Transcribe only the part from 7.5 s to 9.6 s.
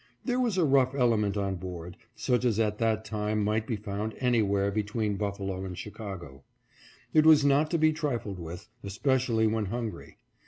to be trifled with, especially